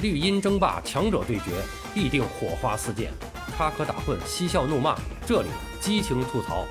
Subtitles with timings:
[0.00, 1.50] 绿茵争霸，强者对决，
[1.92, 3.08] 必定火花四溅；
[3.56, 5.48] 插科打诨，嬉笑怒骂，这里
[5.80, 6.64] 激情吐槽。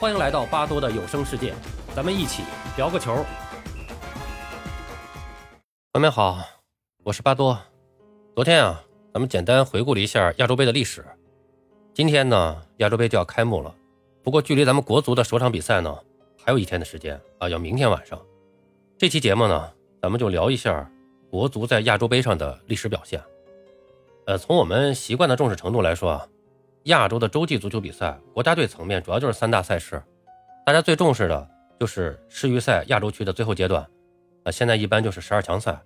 [0.00, 1.54] 欢迎来到巴多的有声世界，
[1.94, 2.42] 咱们一起
[2.76, 3.24] 聊个球。
[5.92, 6.40] 朋友们好，
[7.04, 7.56] 我是巴多。
[8.34, 8.82] 昨天啊，
[9.14, 11.04] 咱们简单回顾了一下亚洲杯的历史。
[11.94, 13.72] 今天呢，亚洲杯就要开幕了。
[14.24, 15.96] 不过，距离咱们国足的首场比赛呢，
[16.44, 18.20] 还有一天的时间啊，要明天晚上。
[18.98, 19.72] 这期节目呢，
[20.02, 20.90] 咱们就聊一下。
[21.30, 23.20] 国足在亚洲杯上的历史表现，
[24.26, 26.28] 呃，从我们习惯的重视程度来说啊，
[26.84, 30.02] 亚洲的洲际足球比赛，国家队层面主要就是三大赛事，
[30.64, 31.48] 大家最重视的
[31.80, 33.86] 就是世预赛亚洲区的最后阶段，
[34.44, 35.78] 啊，现在一般就是十二强赛，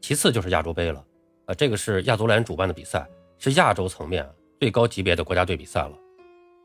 [0.00, 1.04] 其次就是亚洲杯了，
[1.46, 3.08] 啊，这个是亚足联主办的比赛，
[3.38, 4.28] 是亚洲层面
[4.60, 5.92] 最高级别的国家队比赛了，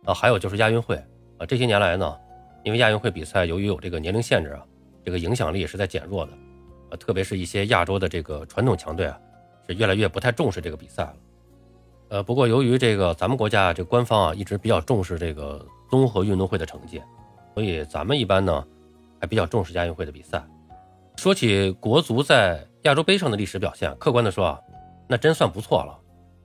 [0.06, 0.96] 啊，还有就是亚运会，
[1.38, 2.18] 啊，这些年来呢，
[2.64, 4.66] 因为亚运会比赛由于有这个年龄限制啊，
[5.06, 6.32] 这个影响力是在减弱的。
[6.98, 9.18] 特别是一些亚洲的这个传统强队啊，
[9.68, 11.14] 是越来越不太重视这个比赛了。
[12.10, 17.02] 呃，不过由于这个咱们国家这官方啊一直比较重视这个综合运动会的成绩，
[17.54, 18.64] 所以咱们一般呢
[19.20, 20.44] 还比较重视亚运会的比赛。
[21.16, 24.60] 说起国足在亚洲杯上的历史表现，客观的说啊，
[25.08, 26.00] 那真算不错了。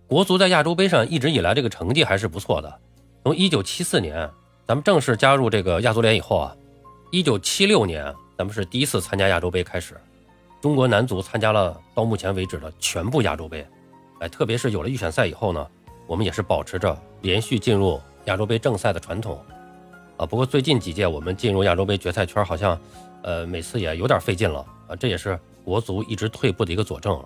[0.07, 2.81] 国足在亚洲杯上一直以来这个成绩还是不错的。
[3.25, 4.31] 从1974年
[4.67, 6.57] 咱们正式加入这个亚足联以后啊
[7.13, 9.95] ，1976年咱们是第一次参加亚洲杯开始。
[10.61, 13.65] 中国男足参加了到目前为止的全部亚洲杯，
[14.19, 15.65] 哎，特别是有了预选赛以后呢，
[16.07, 19.41] 我们也是保持着连续进入亚洲杯正赛的传统，
[20.17, 22.77] 啊，不过最近几届我们进入亚洲杯决赛圈好像，
[23.23, 27.25] 呃，每次也有点费劲了啊，这也是国足一直退步的一个佐证了。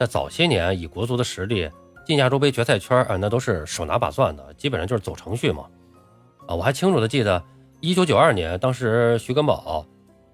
[0.00, 1.70] 在早些年，以国足的实力
[2.06, 5.66] 进亚洲杯决赛圈啊，那都是手拿把攥的，基本上就是走程序嘛，
[6.46, 7.44] 啊，我还清楚的记得，
[7.80, 9.84] 一九九二年，当时徐根宝。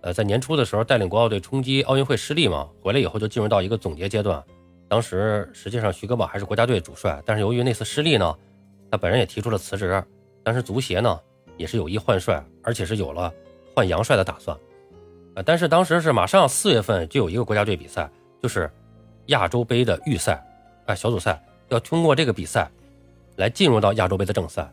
[0.02, 4.42] 呃，在年初的时候带领国奥队冲击奥运会失利嘛，回来以后就进入到一个总结阶段。
[4.88, 8.34] 当时实际上徐根宝还是国家队主帅，但是由于那次失利呢，
[8.90, 10.02] 他本人也提出了辞职。
[10.42, 11.20] 但是足协呢
[11.58, 13.30] 也是有意换帅，而且是有了
[13.74, 14.56] 换杨帅的打算。
[15.34, 18.10] 呃，但是当时是马上四月份就有一个国家队比赛，
[18.42, 18.68] 就是
[19.26, 20.42] 亚洲杯的预赛，
[20.86, 22.70] 啊小组赛要通过这个比赛
[23.36, 24.68] 来进入到亚洲杯的正赛。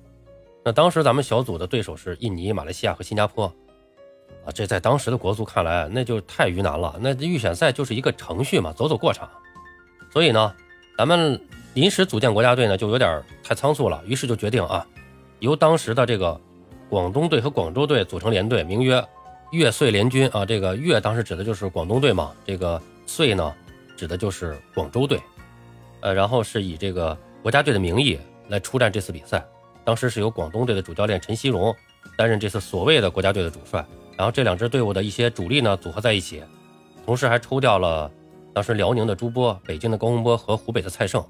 [0.63, 3.53] 那当时咱们小组的对手是印尼、马来西亚和新加坡。
[4.53, 6.95] 这在当时的国足看来，那就太鱼难了。
[6.99, 9.29] 那预选赛就是一个程序嘛，走走过场。
[10.11, 10.53] 所以呢，
[10.97, 11.39] 咱们
[11.73, 14.01] 临时组建国家队呢，就有点太仓促了。
[14.05, 14.85] 于是就决定啊，
[15.39, 16.39] 由当时的这个
[16.89, 19.03] 广东队和广州队组成联队，名曰
[19.51, 20.45] 粤穗联军啊。
[20.45, 23.53] 这个粤当时指的就是广东队嘛，这个穗呢，
[23.95, 25.19] 指的就是广州队。
[25.99, 29.45] 呃，然后是以这个国家队的名义来出战这次比赛。
[29.83, 31.75] 当时是由广东队的主教练陈锡荣
[32.17, 33.85] 担任这次所谓的国家队的主帅。
[34.17, 36.43] 然后这两支队伍的一些主力呢组合在一起，
[37.05, 38.11] 同时还抽调了
[38.51, 41.23] 当时辽宁的朱波、北京的高洪波和湖北的蔡胜，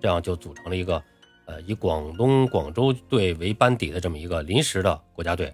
[0.00, 1.02] 这样就组成了一个
[1.46, 5.52] 呃以广东广州队为班底的这么一个临时的国家队，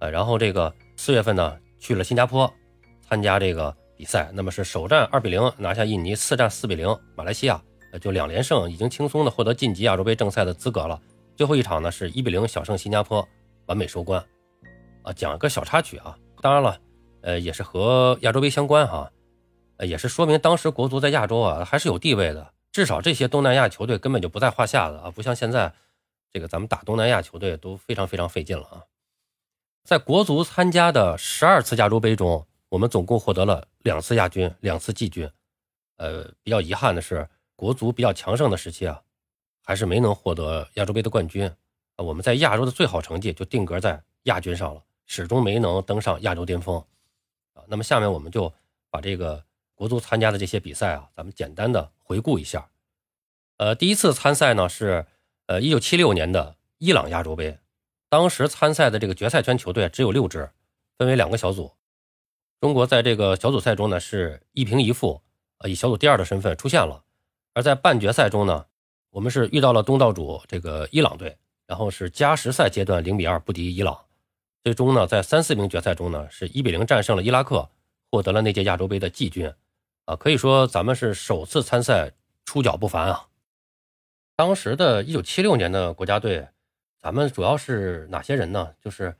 [0.00, 2.52] 呃，然后这个四月份呢去了新加坡
[3.00, 7.62] 参加这个比赛，那么是首战二比零拿下印尼，次战四比零马来西亚，
[7.92, 11.00] 呃就两连胜，已经轻松的获得晋级亚洲杯正赛的资格了。
[11.36, 13.26] 最后一场呢是一比零小胜新加坡，
[13.66, 14.20] 完美收官。
[15.08, 16.78] 啊，讲个小插曲啊，当然了，
[17.22, 19.10] 呃，也是和亚洲杯相关哈，
[19.78, 25.72] 呃，也是说明当时国足在亚洲啊还是有地位的，至少这些东南亚球队根本就不在话下的啊，不像现在
[26.30, 28.84] 这个咱们打东南亚球队都非常非常费劲了啊。
[29.82, 35.30] 在国足参加的十二次亚洲杯中，我们总共获得了两次亚军，两次季军。
[35.96, 37.26] 呃，比较遗憾的是，
[37.56, 39.00] 国足比较强盛的时期啊，
[39.64, 41.46] 还是没能获得亚洲杯的冠军
[41.96, 42.04] 啊。
[42.04, 44.82] 我们在亚洲的最好成绩就定格在亚军上了。
[45.08, 46.78] 始终没能登上亚洲巅峰，
[47.54, 48.52] 啊，那么下面我们就
[48.90, 49.42] 把这个
[49.74, 52.68] 国足参加的这些比赛啊，咱们简单的回顾一下。
[53.56, 55.06] 呃，第一次参赛呢是
[55.46, 57.58] 呃一九七六年的伊朗亚洲杯，
[58.10, 60.50] 当时参赛的这个决赛圈球队只有六支，
[60.98, 61.72] 分为两个小组。
[62.60, 65.22] 中国在这个小组赛中呢是一平一负，
[65.56, 67.02] 呃以小组第二的身份出现了。
[67.54, 68.66] 而在半决赛中呢，
[69.08, 73.98] 我们是遇到了东道主这个伊朗队，然后是加时赛阶段零比二不敌伊朗。
[74.64, 77.70] 最终呢，在三四名决赛中呢，是一比零战胜了伊拉克，
[78.10, 79.52] 获得了那届亚洲杯的季军，
[80.04, 82.12] 啊，可以说咱们是首次参赛，
[82.44, 83.28] 出脚不凡啊。
[84.36, 86.46] 当时的一九七六年的国家队，
[87.00, 88.74] 咱们主要是哪些人呢？
[88.82, 89.14] 就是，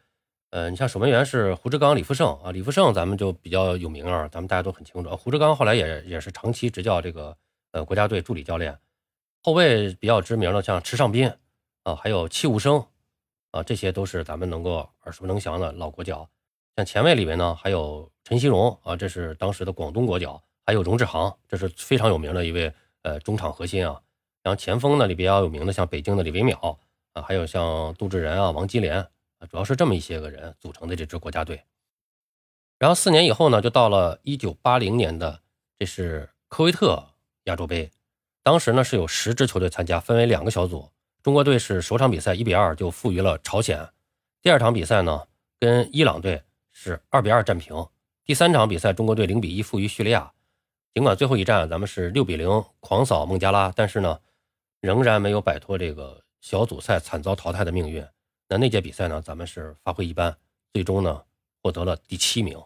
[0.50, 5.17] 呃，你像守门员是胡志刚、李富胜啊，李富胜咱们就比较有名啊，咱们大家都很清楚。
[5.17, 7.37] 胡志刚后来也也是长期执教这个
[7.73, 8.79] 呃国家队助理教练。
[9.43, 11.32] 后卫比较知名的像池尚斌
[11.85, 12.85] 啊，还有戚务生。
[13.50, 16.28] 啊，这些都是咱们能够耳熟能详的老国脚，
[16.76, 22.72] 像前卫里面呢，还有陈锡荣啊，这是当时的广东国脚，还有荣志航，这是非常有名的一位
[23.02, 24.00] 呃中场核心啊。
[24.42, 26.76] 然后前锋呢里比较有名的，像北京的李维淼
[27.14, 31.62] 啊，还有像杜志仁啊、王基连啊，主要是这么一些个人组成的这支国家队。
[32.78, 35.40] 然后四年以后呢，就到了一九八零年的，
[35.78, 37.04] 这是科威特
[37.44, 37.90] 亚洲杯。
[38.42, 40.90] 当时呢是有十支球队参加，分为两个小组。
[41.22, 43.88] 中国队是首场比赛一比二就负于了朝鲜，
[44.40, 45.26] 第二场比赛呢
[45.58, 46.42] 跟伊朗队
[46.72, 47.86] 是二比二战平，
[48.24, 50.32] 第三场比赛中国队零比一负于叙利亚。
[50.94, 54.18] 尽管最后一战咱们是六比零狂扫孟加拉，但是呢
[54.80, 58.04] 仍然没有摆脱这个小组赛惨遭淘汰的命运。
[58.48, 60.36] 那那届比赛呢咱们是发挥一般，
[60.72, 61.22] 最终呢
[61.62, 62.58] 获得了第七名。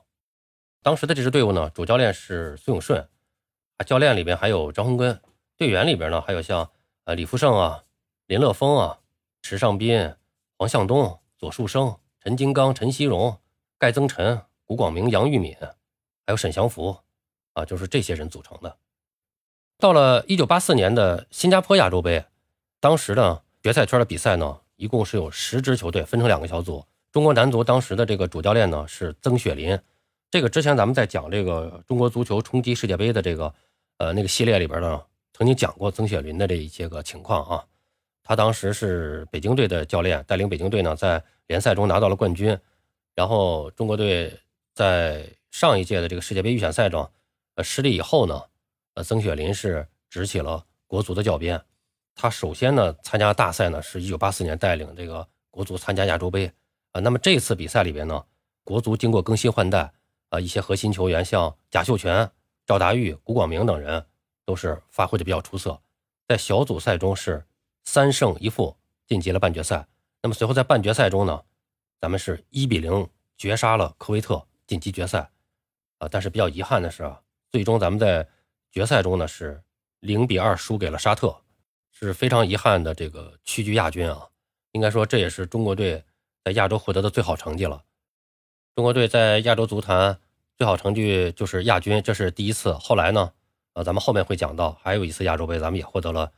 [0.83, 3.01] 当时的这支队伍呢主教练是苏永顺，
[3.79, 5.21] 啊教练里边还有张洪根。
[5.57, 6.69] 队员里边呢，还有像
[7.05, 7.85] 呃李福胜啊、
[8.27, 9.01] 林乐峰啊、
[9.43, 10.15] 池尚斌、
[10.57, 13.37] 黄向东、左树生、陈金刚、陈希荣、
[13.79, 16.97] 盖增辰、古广明、杨玉敏，还有沈祥福
[17.53, 18.77] 啊，就是这些人组成的。
[19.79, 22.25] 到了一九八四年的新加坡亚洲杯，
[22.81, 26.87] 当时呢决赛圈的比赛呢，一共是有十支球队分成两个小组。
[27.11, 29.79] 中国男足当时的这个主教练呢是曾雪林，
[30.31, 33.53] 这个之前咱们在讲这个中国足球冲击世界杯的这个
[33.99, 35.03] 呃那个系列里边呢。
[35.35, 37.65] 曾经讲过曾雪林的这一些个情况啊，
[38.23, 42.59] 他当时是北京队的教练，带领北京队呢在联赛中拿到了冠军。
[43.15, 44.41] 然后中国队
[44.75, 47.11] 在上一届的这个世界杯预选赛中，
[47.55, 48.43] 呃失利以后呢，
[48.95, 51.63] 呃曾雪林是执起了国足的教鞭。
[52.15, 56.51] 他首先呢参加大赛呢是一九八四年带领这个国足参加亚洲杯
[56.93, 57.01] 啊。
[57.01, 58.25] 那么这次比赛里边呢，
[58.65, 59.93] 国足经过更新换代
[60.31, 62.31] 啊，一些核心球员像贾秀全、
[62.67, 64.05] 赵达玉、古广明等人。
[64.45, 65.81] 都是发挥的比较出色，
[66.27, 67.47] 在小组赛中是
[67.85, 68.77] 三胜一负
[69.07, 69.87] 晋级了半决赛。
[70.23, 71.43] 那么随后在半决赛中呢，
[72.01, 75.31] 咱们是一比零绝杀了科威特晋级决赛。
[75.99, 77.21] 啊，但是比较遗憾的是啊，
[77.51, 78.29] 最终咱们在
[78.71, 79.63] 决赛中呢是
[80.01, 81.43] 零比二输给了沙特，
[81.91, 84.29] 是非常遗憾的这个屈居亚军啊。
[84.73, 86.05] 应该说这也是中国队
[86.45, 87.85] 在亚洲获得的最好成绩了。
[88.75, 90.19] 中国队在亚洲足坛
[90.57, 92.73] 最好成绩就是亚军，这是第一次。
[92.75, 93.33] 后来呢？
[93.75, 96.31] 呃，咱们后面会讲到，还有一次亚洲杯，咱们也获得了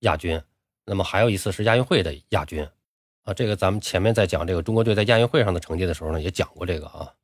[0.00, 0.42] 亚军。
[0.90, 2.68] 那么还有一次是亚运会的亚军，
[3.22, 7.14] 啊，这个咱们前面在讲这个中国队在亚运会上的成绩的时候呢，也讲过这个啊。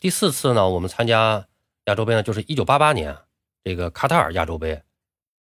[0.00, 1.46] 第四次呢，我们参加
[1.84, 3.16] 亚洲杯呢，就是一九八八年
[3.62, 4.82] 这个卡塔尔亚洲杯。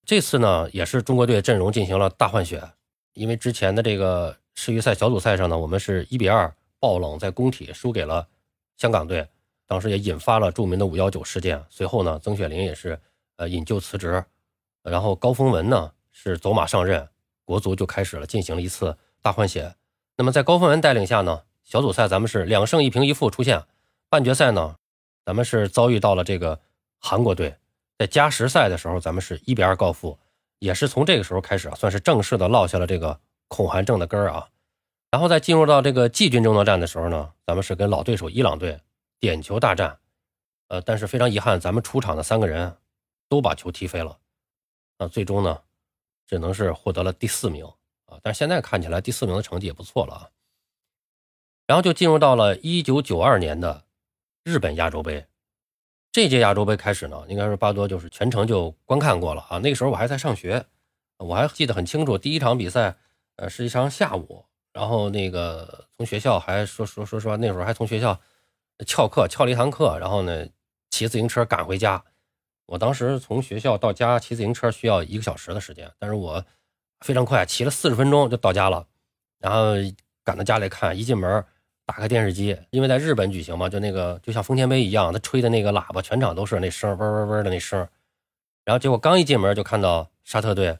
[0.07, 2.67] 这次呢，也是中国队阵容进行了大换血，
[3.13, 8.27] 因为之前的这个世预赛小组赛上呢，我们是一比二爆冷在工体输给了
[8.79, 9.29] 香港队。
[9.67, 11.63] 当时也引发了著名的五幺九事件。
[11.69, 12.99] 随后呢，曾雪林也是
[13.37, 14.25] 呃引咎辞职，
[14.83, 17.09] 然后高峰文呢是走马上任，
[17.45, 19.77] 国足就开始了进行了一次大换血。
[20.17, 23.63] 那么在高峰文带领下呢，小组赛咱们是两胜一平一负出现，
[24.09, 24.77] 半决赛呢，
[25.25, 26.61] 咱们是遭遇到了这个
[26.99, 27.57] 韩国队，
[27.97, 30.19] 在加时赛的时候咱们是一比二告负，
[30.59, 34.49] 也是从这个时候开始啊，算是正式的落下了这个恐韩症的根儿啊。
[35.13, 38.81] 然后在进入到这个季军争夺战的时候呢，咱们是跟老对手伊朗队。
[39.21, 39.99] 点球大战，
[40.69, 42.77] 呃，但是非常遗憾，咱们出场的三个人
[43.29, 44.17] 都把球踢飞了，
[44.99, 45.61] 啊，最终呢，
[46.29, 47.67] 只能是获得了第四名
[48.07, 48.21] 啊。
[48.23, 50.31] 但是现在看起来，第四名的成绩也不错了啊。
[51.67, 53.85] 然后就进入到了一九九二年的
[54.45, 55.27] 日本亚洲杯，
[56.13, 59.59] 这届亚洲杯开始呢，应该是巴多就是全程就观看过了啊。
[59.59, 60.65] 那个时候我还在上学，
[61.17, 62.97] 我还记得很清楚，第一场比赛，
[63.37, 68.21] 呃，是一场下午，然后那个从学校还说说说实话，那会儿还从学校。
[68.87, 70.47] 翘课翘了一堂课，然后呢，
[70.89, 72.05] 骑自行车赶回家。
[72.69, 76.45] 我当时从学校到家骑自行车需要一个小时的时间，但是我
[77.01, 78.87] 非常快，骑了四十分钟就到家了。
[79.39, 79.73] 然后
[80.23, 81.43] 赶到家里看，一进门
[81.87, 87.89] 打开电视机，因为在日本举行嘛，就那个就像丰田杯一样，他吹的那个喇叭，全场都是那声，嗡嗡嗡的那声。
[88.65, 90.79] 然后结果刚一进门就看到沙特队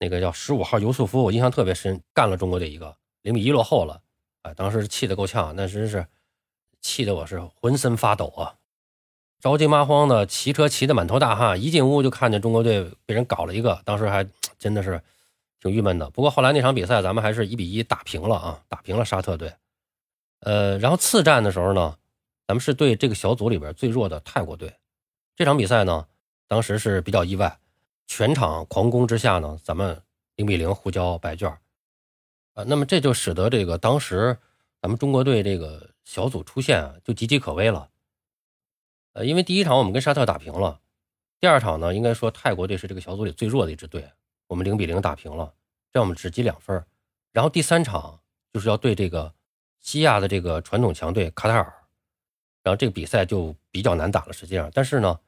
[0.00, 4.02] 那个叫十五号尤素夫，我印象特别深，干了中国队一个零比一落后了。
[4.42, 6.04] 哎，当时气得够呛，那真是。
[6.84, 8.56] 气得我是浑身发抖啊，
[9.42, 14.24] 着急麻慌的骑车骑得满头大汗，一进屋就看见中国队被人搞了一个，当时还
[14.56, 15.02] 真的是
[15.58, 16.08] 挺郁闷的。
[16.10, 19.52] 不过后来那场比赛咱们还是一比一打平了啊， 打平了沙特队。
[20.42, 21.96] 呃，然后次战的时候呢，
[22.46, 24.72] 咱们是对这个小组里边最弱的泰国队。
[25.34, 26.06] 这场比赛呢，
[26.46, 27.58] 当时是比较意外，
[28.06, 30.00] 全场狂攻之下呢，咱们
[30.36, 31.50] 零比零互交白卷
[32.54, 34.38] 啊，那么这就使得这个当时
[34.80, 35.88] 咱们中国队这个。
[36.04, 37.88] 小组出线啊，就岌岌可危了。
[39.14, 40.80] 呃，因为第一场我们跟沙特打平了，
[41.40, 44.10] 第二场呢，应该说泰国队是这个小组里最弱的一支队，
[44.46, 45.52] 我们零比零打平了，
[45.92, 46.84] 这样我们只积两分。
[47.32, 48.20] 然后第三场
[48.52, 49.34] 就是要对这个
[49.80, 51.72] 西亚的这个传统强队卡塔尔，
[52.62, 54.32] 然后这个比赛就比较难打了。
[54.32, 55.18] 实际上，但是呢，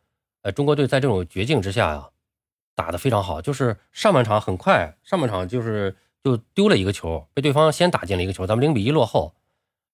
[0.42, 2.10] 呃，中国队在这种绝境之下呀，
[2.74, 9.34] 打得非常好，就是上半场很快，上半场就是就丢了一个球，被对方先打进了一个球，咱们零比一落后。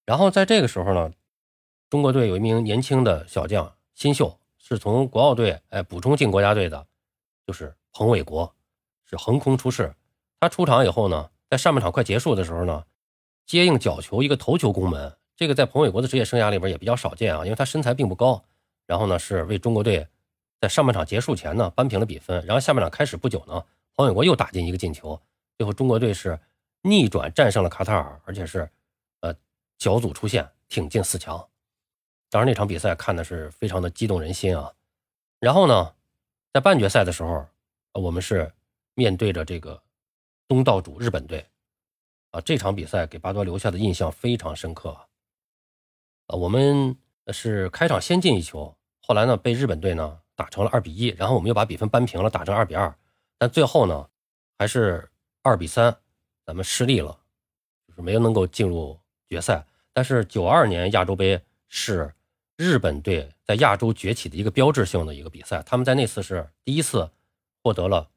[0.05, 1.13] 然后在这个时候呢，
[1.89, 6.87] 中国队有一名年轻的小将新秀，是从国奥队哎补充进国家队的，
[7.47, 8.55] 就是彭伟国，
[9.05, 9.95] 是横空出世。
[10.39, 12.85] 他出场以后呢，在上半场快结束的时候呢，
[13.45, 18.43] 接应角球一个头球攻门，这个在彭伟国的职业生涯里边也比较少见啊，因为他身材并不高。
[18.87, 20.09] 然后呢，是为中国队
[20.61, 22.45] 在上半场结束前呢扳平了比分。
[22.47, 25.21] 然后下半场开始不久呢，彭伟国又打进一个进球，
[25.59, 26.39] 最后中国队是
[26.83, 28.69] 逆转战胜了卡塔尔，而且是
[29.21, 29.35] 呃
[29.79, 31.47] 小组出线，挺进四强。
[32.31, 34.73] 当然那场比赛看的是非常的激动人心啊。
[35.41, 35.95] 然后呢，
[36.53, 37.47] 在半决赛的时候，
[37.93, 38.53] 我们是
[38.95, 39.83] 面对着这个
[40.47, 41.45] 东道主日本队
[42.31, 45.07] 啊，这场比赛给巴多留下的印象非常深刻啊。
[46.29, 46.97] 我们
[47.33, 48.77] 是开场先进一球。
[49.03, 52.95] 后来呢，被日本队呢打成了二比一，然后我们又把比分扳平了，打成二比二。
[53.39, 54.09] 但最后呢，
[54.57, 55.11] 还是
[55.43, 55.97] 二比三，
[56.47, 57.19] 咱们失利了，
[57.89, 58.97] 就是没有能够进入
[59.27, 59.67] 决赛。
[59.93, 62.15] 但是九二年亚洲杯是
[62.61, 67.11] 日本队在亚洲崛起的一个标志性的一个比赛，他们在那次是第一次
[67.63, 68.11] 获得了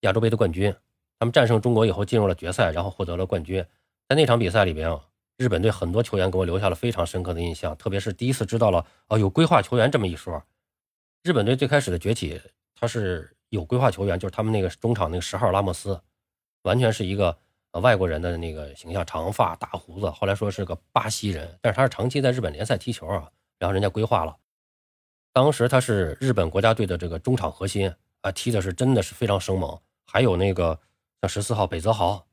[0.00, 0.74] 亚洲杯的冠军。
[1.20, 3.64] 他们战胜中国以后进入了决赛，然后获得了冠军。
[4.08, 4.98] 在那场比赛里边。
[5.36, 10.40] 日本队很多球员给我留下了非常深刻的印象，特别是第一次知道了哦有规划球员这么一说。
[11.24, 12.40] 日本队最开始的崛起，
[12.72, 16.00] 他是有规划球员，就是他们那个中场那个十号拉莫斯，
[16.62, 17.36] 完全是一个
[17.72, 20.08] 呃外国人的那个形象，长发大胡子。
[20.08, 24.36] 后来说是个巴西人，但是他是长期在日本联赛踢球啊，然后人家规划了。
[25.32, 29.78] 当时他是日本国家队的这个中场核心啊，踢的是真的是非常生猛。
[30.06, 30.78] 还有那个
[31.20, 32.26] 像十四号北泽豪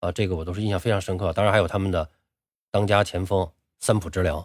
[0.00, 1.32] 啊，这个我都是印象非常深刻。
[1.32, 2.10] 当然还有他们的。
[2.70, 4.44] 当家前锋三浦知良，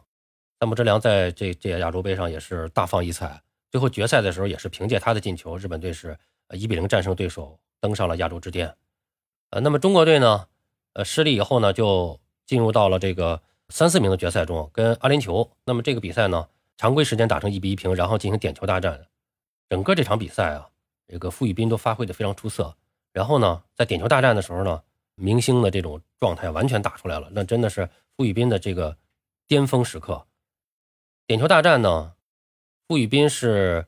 [0.59, 3.41] 三浦知良在这这届亚洲杯上也是大放异彩。
[3.71, 6.15] 最后决赛的时候也是凭借他的进球，日本队是
[6.49, 8.77] 呃一比零战胜对手，登上了亚洲之巅。
[9.49, 10.45] 呃，那么中国队呢，
[10.93, 15.49] 呃失利以后呢，就进入到了这个三四名的决赛中，跟阿联酋。
[15.65, 19.07] 那么这个比赛呢，常规时间打成一比一平，然后进行点球大战。
[19.69, 20.69] 整个这场比赛啊，
[21.07, 22.75] 这个傅玉斌都发挥的非常出色。
[23.13, 24.83] 然后呢，在点球大战的时候呢，
[25.15, 27.89] 明星的这种状态完全打出来了，那真的是。
[28.17, 28.97] 傅玉斌的这个
[29.47, 30.27] 巅峰时刻，
[31.25, 32.15] 点球大战呢，
[32.85, 33.87] 傅玉斌是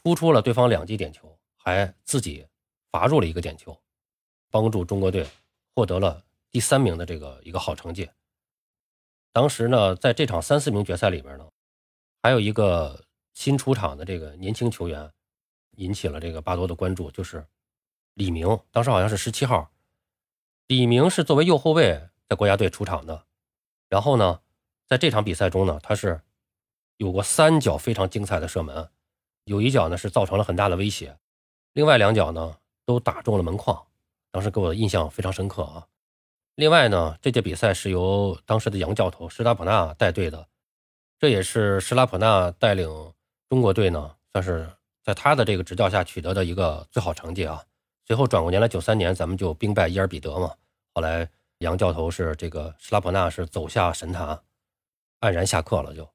[0.00, 2.46] 突出了对方两记点球，还自己
[2.92, 3.76] 罚入了一个点球，
[4.48, 5.26] 帮助中国队
[5.74, 8.08] 获得了第三名的这个一个好成绩。
[9.34, 11.44] 当时呢，在这场三四名决赛里边呢，
[12.22, 15.10] 还有一个新出场的这个年轻球员
[15.72, 17.44] 引起了这个巴多的关注，就是
[18.14, 19.72] 李明，当时好像是十七号。
[20.68, 23.24] 李明是作为右后卫在国家队出场的。
[23.88, 24.40] 然后呢，
[24.86, 26.20] 在这场比赛中呢，他是
[26.98, 28.88] 有过三脚非常精彩的射门，
[29.46, 31.18] 有一脚呢是造成了很大的威胁，
[31.72, 33.84] 另外两脚呢都打中了门框，
[34.30, 35.88] 当时给我的印象非常深刻啊。
[36.54, 40.46] 另外呢，这届比赛是由当时的洋教头施拉普纳带队的，
[41.18, 43.12] 这也是施拉普纳带领
[43.48, 44.68] 中国队呢，算是
[45.02, 47.62] 在他的这个执教下取得的一个最好成绩啊。
[48.06, 50.54] 随后转过年来，九三年咱们就兵败伊尔比德嘛，
[50.92, 51.28] 后来。
[51.58, 54.38] 杨教头是这个施拉普纳是走下神坛，
[55.20, 55.94] 黯然下课了。
[55.94, 56.10] 就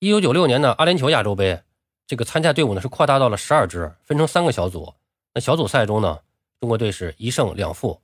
[0.00, 1.62] 一九九六年的阿联酋亚洲杯，
[2.06, 4.94] 这个参加队伍呢是扩大到了十二支，分成三个小组。
[5.34, 6.20] 那小组赛中呢，
[6.58, 8.00] 中国队是一胜两负，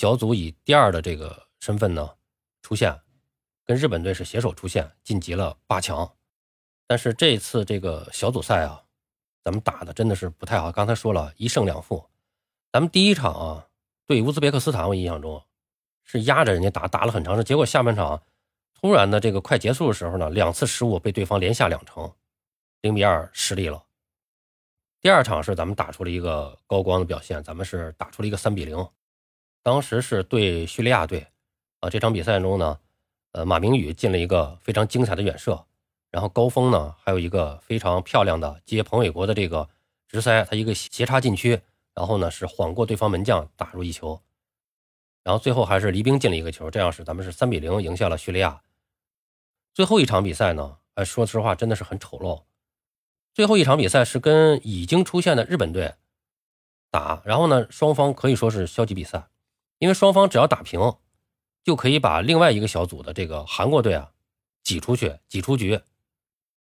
[0.00, 2.10] 小组以第二的这个身份呢
[2.62, 2.98] 出现，
[3.66, 6.10] 跟日本队是携手出现，晋级了八强。
[6.86, 8.82] 但是这次这个小组赛啊，
[9.44, 10.72] 咱们打的真的是不太好。
[10.72, 12.02] 刚才说了一胜两负，
[12.72, 13.66] 咱们第一场啊。
[14.06, 15.44] 对乌兹别克斯坦，我印象中
[16.02, 17.44] 是压着人家打，打了很长时间。
[17.44, 18.22] 结果下半场
[18.72, 22.10] 突然的这个快结束的时候呢，两次失误被对方连下两城，
[22.80, 23.84] 零比二失利了。
[25.02, 28.88] 第二场是咱们打出了一个高光的表现，咱们是打出了一个三比零。
[29.62, 31.26] 当时是对叙利亚队
[31.80, 32.78] 啊，这场比赛中呢，
[33.32, 35.66] 呃，马明宇进了一个非常精彩的远射，
[36.10, 39.68] 然后高峰呢还有一个非常漂亮的接彭伟国的这个
[40.08, 41.60] 直塞，他一个斜插禁区。
[41.92, 44.22] 然后呢，是晃过对方门将打入一球，
[45.24, 48.62] 然后最后还是黎兵进了一个球，这样是咱们是三比零赢下了叙利亚。
[49.74, 52.44] 最后一场比赛呢，哎，说实话真的是很丑陋。
[53.34, 55.96] 最后一场比赛是跟已经出现的日本队
[56.90, 59.28] 打，然后呢，双方可以说是消极比赛，
[59.80, 60.94] 因为双方只要打平，
[61.64, 64.12] 就可以把另外一个小组的这个韩国队啊
[64.62, 65.80] 挤出去，挤出局。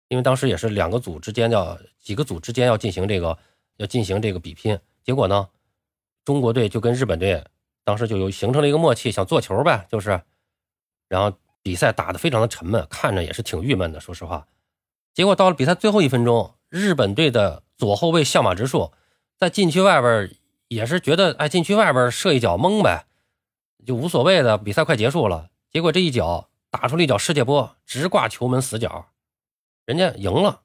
[0.07, 3.37] 因为当时也是两个组之间要几个组之间要进行这个
[3.77, 4.79] 要进行这个比拼。
[5.03, 5.49] 结果呢，
[6.23, 7.43] 中国队就跟日本队
[7.83, 10.21] 当时就有形成了一个默契，想做球呗，就是，
[11.09, 13.99] 然后比赛打得非常的沉闷，看着也是挺郁闷的。
[13.99, 14.47] 说实话，
[15.13, 18.93] 结果到了比赛最后一分钟，日本队的左后卫相马直树
[19.37, 20.33] 在禁区外边
[20.73, 23.05] 也是觉得，哎，禁区外边射一脚蒙呗，
[23.85, 24.57] 就无所谓的。
[24.57, 29.07] 比赛快结束了，结果这一脚打出了一脚世界波，直挂球门死角，
[29.85, 30.61] 人家赢了。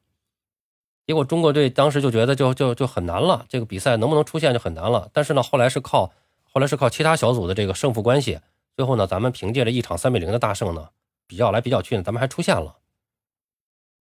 [1.07, 5.09] 结果中国队当时就觉得就就就很难了，这个比赛能不能出现就很难了。
[5.13, 6.13] 但是呢，后来是靠
[6.45, 8.41] 后来是靠其他小组的这个胜负关系，
[8.77, 10.91] 最后呢，咱们凭借着一场三比零的大胜呢，
[11.27, 12.77] 比较来比较去呢，咱们还出现了。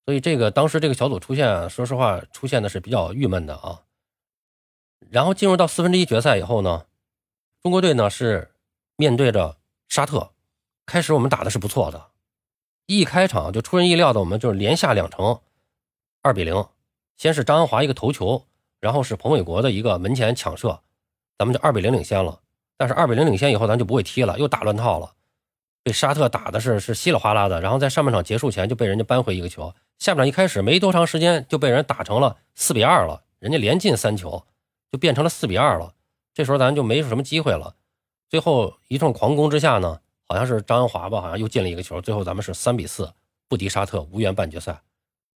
[0.04, 3.82] 所以这个当时这个小组出现，说实话出现的是比较郁闷的啊。
[5.10, 6.86] 然后进入到四分之一决赛以后呢，
[7.62, 8.54] 中国队呢是
[8.96, 9.56] 面对着
[9.88, 10.30] 沙特，
[10.84, 12.06] 开始我们打的是不错的，
[12.86, 15.40] 一开场就出人意料的，我们就是连下两城，
[16.22, 16.66] 二比零。
[17.16, 18.44] 先是张恩华一个头球，
[18.78, 20.80] 然后是彭伟国的一个门前抢射，
[21.38, 22.40] 咱们就二比零领先了。
[22.76, 25.14] 但是二比零领先以后，咱就不会踢了，又打乱套了，
[25.82, 27.62] 被沙特打的是是稀里哗啦的。
[27.62, 34.44] 然后在上半场结束前就被人家扳回一个球，下半场一开始没多长时间就被人打成了四比二了，人家连进三球，
[34.96, 35.94] 就变成了四比二了。
[36.32, 37.76] 这时候咱就没什么机会了。
[38.30, 42.00] 最后一通狂攻之下呢，好像是张恩华吧，好像又进了一个球。
[42.00, 43.12] 最后咱们是三比四
[43.46, 44.80] 不敌沙特，无缘半决赛。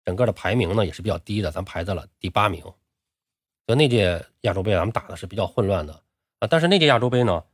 [0.03, 2.63] 整个的排名呢也是比较低的，咱排在了第八名。
[2.63, 2.75] 所
[3.69, 5.93] 以那届亚洲杯咱们打的是比较混乱的
[6.39, 6.49] 啊。
[6.49, 7.45] 但是那届亚洲杯呢，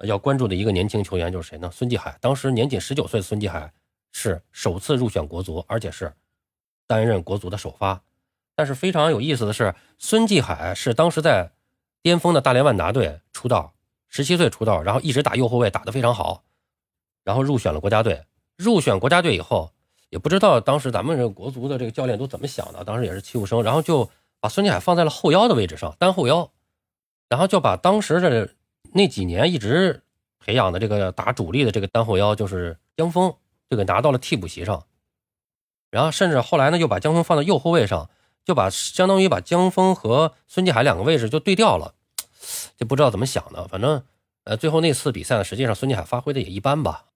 [0.00, 1.70] 要关注的一个年轻球员就是谁呢？
[1.70, 2.16] 孙继海。
[2.22, 3.70] 当时年仅十九岁的孙继海
[4.12, 6.10] 是首次入选国足，而且是
[6.86, 8.02] 担任国足的首发。
[8.54, 11.52] 但是非常有意思的是，孙继海是当时在
[12.02, 13.74] 巅峰的大连万达队出道，
[14.08, 16.44] 十七岁出道，然后一直打右后卫，打得非常好，
[17.24, 18.24] 然后入选了国家队。
[18.56, 19.70] 入选国家队以后。
[20.10, 24.08] 也不知道当时咱们这个国足的这个教练都怎么想的，当时也是欺负生，然后就
[24.38, 26.52] 把孙继海放在了后腰的位置上，单后腰，
[27.28, 28.50] 然后就把当时的
[28.92, 30.04] 那几年一直
[30.38, 33.34] 培养的这个打主力的这个单后腰，就是江峰，
[33.68, 34.86] 就给拿到了替补席上，
[35.90, 38.08] 然后甚至后来呢又把江峰放到右后卫上，
[38.44, 41.94] 就把相当于把江峰和孙继海两个位置就对调了，
[42.76, 44.04] 就不知道怎么想的，反正
[44.44, 47.06] 呃最后那次比赛呢，实际上孙继海发挥的也一般吧。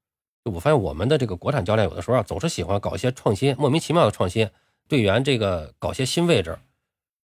[0.44, 4.48] 就我发现我们的这个国产教练有的时候啊，总是喜欢搞一些创新，莫名其妙的创新，
[4.88, 6.59] 队员这个搞些新位置，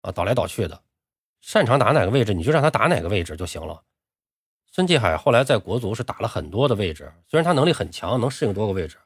[0.00, 0.80] 啊，倒来倒去的，
[1.40, 3.82] 擅长打哪个位置你就让他打哪个位置就行了。
[4.70, 8.96] 孙继海后来在国足是打了很多的位置，虽然他能力很强，能适应多个位置，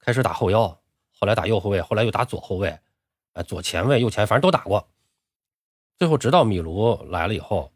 [0.00, 0.66] 开始打后腰，
[1.12, 2.76] 后来打右后卫，后来又打左后卫，
[3.36, 4.88] 哎，左前卫、右前，反正都打过。
[5.98, 7.70] 最后直到米卢来了以后，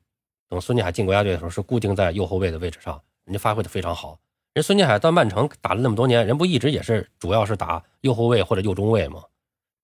[0.48, 4.18] 等孙继海进国家队的时候，是固定在右后卫的位置上，人家发挥的非常好。
[4.54, 9.22] 人孙继海到曼城打了那么多年，人不一直也是主要是打右后卫或者右中卫吗？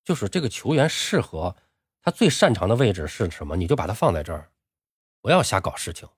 [0.03, 1.55] 就是这个球员适合
[2.03, 4.49] 他最擅长的位置是什么，你就把他放在这儿，
[5.21, 6.09] 不要瞎搞事情。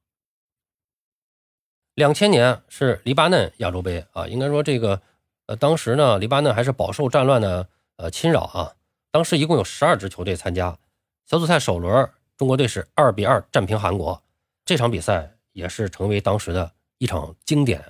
[1.95, 5.03] 两千年是黎巴嫩亚洲杯啊，应该说这个
[5.47, 8.75] 呃，当时呢，黎巴嫩还是饱受战乱的呃侵扰啊。
[9.11, 10.79] 当时一共有十二支球队参加
[11.27, 14.23] 小组赛首轮，中国队是二比二战平韩国，
[14.65, 17.85] 这场比赛也是成为当时的一场经典。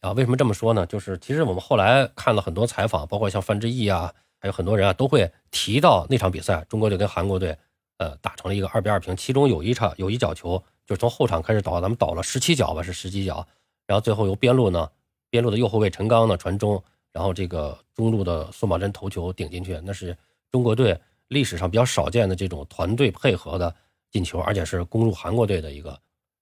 [0.00, 0.84] 啊，为什么这么说呢？
[0.86, 7.56] 就是其实我们后来看了很多采访，包括像范志毅啊，还有很多人啊，都会提到那场比赛，中国队跟韩国队，
[7.98, 9.16] 呃，打成了一个二比二平。
[9.16, 13.46] 其中有一场有一脚球，就是从后场开始倒，咱们倒了十七脚吧，是十几脚，
[13.86, 14.90] 然后最后由边路呢，
[15.30, 20.16] 边路的右后卫陈刚呢传中，然后这个中路的宋宝珍头球顶进去，那是
[20.50, 20.98] 中国队
[21.28, 23.74] 历史上比较少见的这种团队配合的
[24.10, 25.98] 进球，而且是攻入韩国队的一个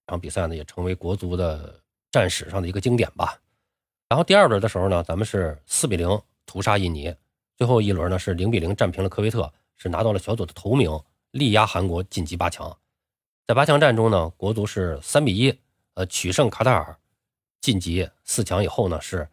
[0.07, 1.81] 场比赛呢，也成为国足的
[2.11, 3.39] 战史上的一个经典吧。
[4.09, 7.15] 然后第二轮的时候呢，咱们是四比零屠杀印尼，
[7.57, 10.91] 最后一轮呢是零比零战平了科威特，是拿到了小组的头名，
[11.31, 12.77] 力压韩国晋级八强。
[13.47, 15.57] 在八强战中呢，国足是三比一，
[15.95, 16.99] 呃取胜卡塔尔，
[17.61, 19.29] 晋级四强以后呢是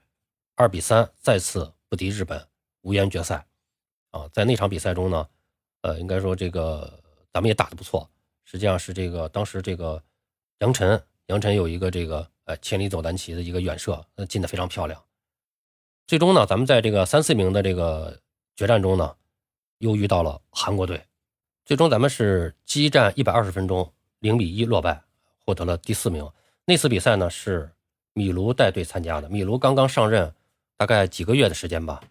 [0.58, 2.46] 二比三再次不敌日本，
[2.82, 3.46] 无缘决赛。
[4.12, 5.28] 啊，在那场比赛中呢，
[5.84, 8.10] 呃，应该说这个咱们也打得不错，
[8.44, 10.04] 实际上是这个当时这个
[10.60, 12.28] 杨晨，杨晨有一个这个。
[12.48, 15.04] 呃，千里走单骑的一个远射，那进的非常漂亮。
[16.08, 18.22] 最终呢，咱们在这个三四名的这个
[18.56, 19.18] 决战中呢，
[19.80, 21.06] 又遇到了韩国队。
[21.66, 25.04] 最终咱们是激战一百二十分钟，零比一落败，
[25.46, 26.26] 获得了第四名。
[26.64, 27.70] 那次比赛呢是
[28.14, 30.34] 米卢带队参加的，米卢刚刚上任，
[30.78, 32.02] 大概几个月的时间吧，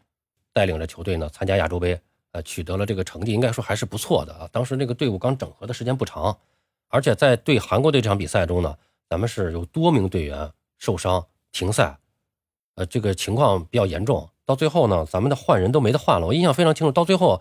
[0.52, 1.98] 带领着球队呢参加亚洲杯，
[2.32, 4.48] 呃，取得了这个成绩，应该说还是不错的啊。
[4.52, 6.36] 当时那个队伍刚整合的时间不长，
[6.88, 8.76] 而且在对韩国队这场比赛中呢。
[9.08, 11.96] 咱们是有多名队员受伤停赛，
[12.74, 14.28] 呃，这个情况比较严重。
[14.44, 16.26] 到最后呢，咱们的换人都没得换了。
[16.26, 17.40] 我印象非常清楚，到最后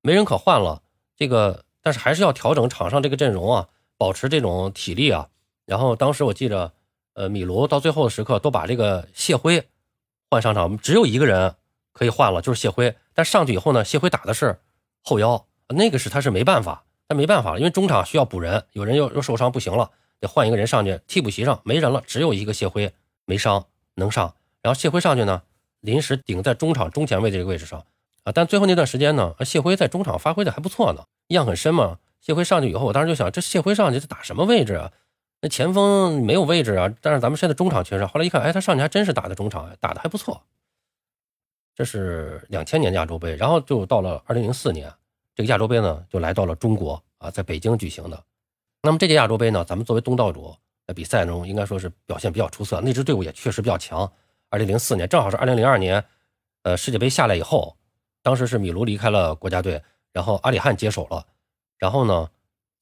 [0.00, 0.80] 没人可换了。
[1.16, 5.28] 这个，但是还是要调整场上这个阵容啊，保持这种体力啊。
[5.66, 6.72] 然后当时我记着，
[7.14, 9.66] 呃，米卢到最后的时刻都把这个谢辉
[10.32, 11.56] 换上场，只有一个人
[11.92, 12.96] 可以换了，就是谢辉。
[13.12, 14.60] 但上去以后呢，谢辉打的是
[15.02, 19.90] 后腰，那个是他是没办法，但没办法了，因为中场需要补人，有人又又受伤不行了，
[20.20, 20.98] 得换一个人上去。
[21.06, 22.94] 替补席上没人了，只有一个谢辉
[23.26, 23.66] 没伤
[23.96, 24.34] 能上。
[24.62, 25.42] 然后谢辉上去呢，
[25.82, 27.84] 临时顶在中场中前卫这个位置上
[28.24, 28.32] 啊。
[28.32, 31.98] 但最后那段时间呢，谢辉在中场发挥的还不错呢，印象很深嘛。
[32.22, 34.92] 谢辉上去以后，我当时就想，这谢辉上去他打什么位置啊？
[35.42, 36.90] 那前锋没有位置啊。
[37.02, 38.06] 但是咱们现在中场缺少。
[38.06, 40.42] 后来一看，哎，他上去还真是打的中场，打的还不错。
[41.74, 44.90] 这是两千年亚洲杯，然后就到了二零零四年。
[45.34, 48.24] 这个亚洲杯呢，就来到了中国啊，在北京举行的。
[48.82, 50.54] 那么这届亚洲杯呢，咱们作为东道主，
[50.86, 54.10] 在比赛中应该说是表现比较出色，那支队伍也确实比较强。
[54.50, 56.04] 二零零四年正好是二零零二年，
[56.62, 57.76] 呃，世界杯下来以后，
[58.22, 61.26] 当时是米卢离开了国家队，然后阿里汉接手了。
[61.78, 62.28] 然后呢，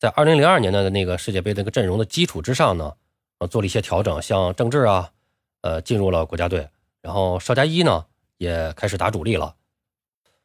[0.01, 2.95] 在二零零二年的那个世界杯那个阵容的基础之上呢，
[3.37, 5.11] 呃，做了一些调整，像郑智啊，
[5.61, 6.67] 呃，进入了国家队，
[7.03, 8.07] 然后邵佳一呢
[8.39, 9.55] 也开始打主力了。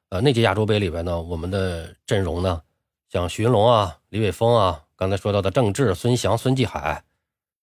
[0.10, 2.64] 呃，那届亚洲杯里边呢，我们的阵容呢，
[3.10, 7.06] 像徐云龙啊、李玮峰啊，刚才说到的郑智、孙祥、孙继海，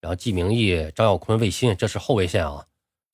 [0.00, 2.64] 然后季明义、张耀坤、魏鑫，这是后卫线啊。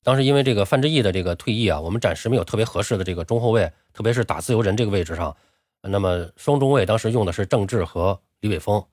[0.03, 5.35] 当时因为这个范志毅的这个退役啊，我们暂时没有特别合适的这个中后卫，特别是打自由人这个位置上。
[5.81, 8.83] 那么双中卫当时用的是郑智和李玮峰，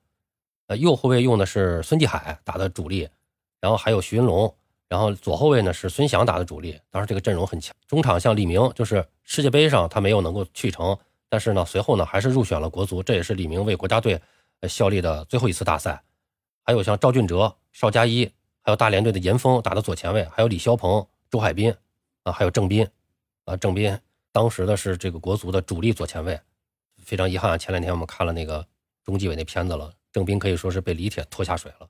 [0.66, 3.08] 呃，右后卫用的是孙继海打的主力，
[3.60, 4.54] 然后还有徐云龙。
[4.88, 7.74] 然后左后卫呢是孙祥打的主力，当时这个阵容很强。
[7.88, 10.96] 中场像李明，就是世界杯上他没有能够去成，
[11.28, 14.20] 但是呢随后呢还是入选了国足，这也是李明为国家队
[14.68, 16.00] 效力的最后一次大赛。
[16.62, 18.30] 还有像赵俊哲、邵佳一，
[18.62, 21.74] 还有大连队的严峰打的左前卫，还有李霄鹏、周海滨，
[22.22, 22.88] 啊，还有郑斌，
[23.44, 23.98] 啊，郑斌
[24.30, 26.38] 当时的是这个国足的主力左前卫。
[27.02, 28.64] 非常遗憾，前两天我们看了那个
[29.06, 31.88] 中纪委那片子了，郑斌可以说是被李铁拖下水了。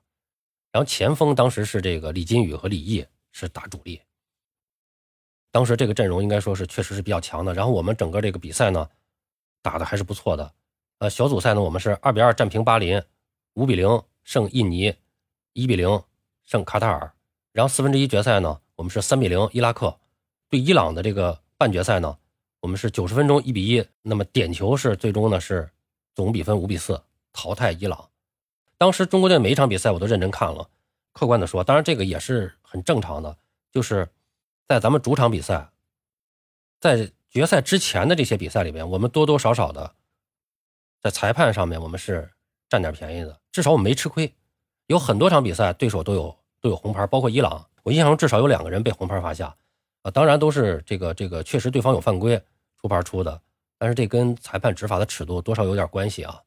[0.71, 3.99] 然后前锋当时是这个李金羽和李毅是打主力，
[5.51, 7.53] 当时这个阵容应该说是确实是比较强的。
[7.55, 8.87] 然后我们整个这个比赛呢，
[9.63, 10.53] 打的还是不错的。
[10.99, 13.01] 呃，小组赛呢，我们是二比二战平巴林，
[13.53, 14.93] 五比零胜印尼，
[15.53, 15.99] 一比零
[16.45, 17.11] 胜卡塔尔。
[17.51, 19.97] 然后四分之一决赛呢，我们是三比零伊拉克。
[20.49, 22.15] 对伊朗的这个半决赛呢，
[22.59, 25.67] 我们是九十分钟一比一，那么点球是最终呢是
[26.13, 27.01] 总比分五比四
[27.37, 28.09] 淘汰伊朗。
[28.79, 30.67] 当时中国队每一场比赛我都认真看了，
[31.13, 33.37] 客观的说，当然这个也是很正常的，
[33.71, 34.09] 就是
[34.67, 35.69] 在咱们主场比赛，
[36.79, 39.93] 在决赛之前的这些比赛里边，我们多多少少的
[40.99, 42.31] 在裁判上面我们是
[42.67, 44.33] 占点便宜的，至少我们没吃亏。
[44.87, 49.55] 有很多场比赛对手都有都有红牌，包括伊朗，我印象中至少有两个人被红牌罚下，
[50.01, 52.41] 啊，当然都是这个这个确实对方有犯规
[52.81, 53.39] 出牌出的，
[53.77, 56.41] 但是这跟裁判执法的尺度多少有点关系啊，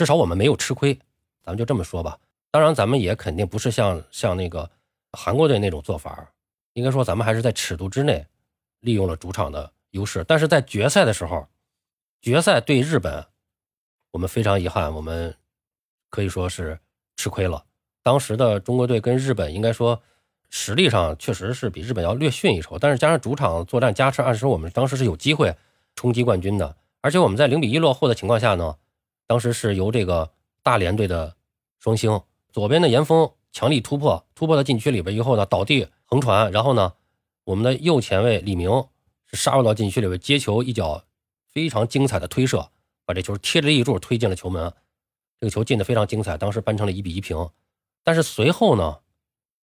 [0.00, 0.98] 至少我们没有吃亏。
[1.44, 2.18] 咱们就这么说吧，
[2.50, 4.70] 当然咱们也肯定不是像像那个
[5.12, 6.32] 韩国队那种做法，
[6.72, 8.26] 应该说咱们还是在尺度之内
[8.80, 10.24] 利用了主场的优势。
[10.24, 11.46] 但是在决赛的时候，
[12.22, 13.26] 决赛对日本，
[14.12, 15.36] 我们非常遗憾，我们
[16.08, 16.78] 可以说是
[17.16, 17.62] 吃亏了。
[18.02, 20.00] 当时的中国队跟日本应该说
[20.48, 25.54] 实力上确实是比日本要略逊一筹，但是加上主场作战加持，按说我们当时是有机会
[25.94, 26.74] 冲击冠军的。
[27.02, 28.76] 而且我们在零比一落后的情况下呢，
[29.30, 30.32] 当时是由这个。
[30.62, 31.36] 大连队的
[31.78, 32.20] 双星，
[32.52, 36.92] 左边的严峰强力突破，突破到禁区里边以后呢，倒地横传，然后呢，
[37.44, 38.70] 我们的右前卫李明
[39.24, 41.02] 是杀入到禁区里边接球，一脚
[41.48, 42.68] 非常精彩的推射，
[43.06, 44.70] 把这球贴着立柱推进了球门。
[45.40, 47.48] 这个球进的非常精彩，当时扳成了一比一平。
[48.04, 48.98] 但是随后呢，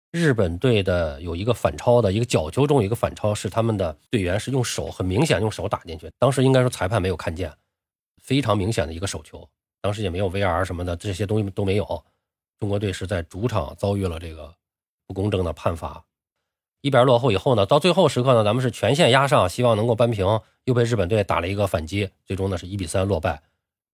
[0.10, 7.53] 日本队的有一个反超的一个角球中有一个反超，是他们的队员是用手很明显用手打进去，当时应该说裁判没有看见，
[8.28, 9.50] 非常明显的一个手球。
[9.80, 12.06] 当时也没有 VR 什么的，这些东西都没有。
[12.60, 14.54] 中国队是在主场遭遇了这个
[15.06, 16.04] 不公正的判罚，
[16.82, 20.26] 一边落后以后呢，到最后时刻呢，咱们是全线压上，希望能够扳平，
[20.66, 23.42] 又被日本队打了一个反击，最终呢是一比三落败，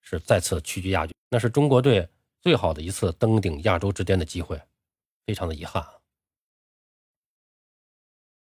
[0.01, 1.13] 是再次屈居亚军。
[1.29, 2.09] 那是中国队
[2.41, 4.59] 最好的一次登顶亚洲之巅的机会，
[5.27, 5.85] 非常的遗憾。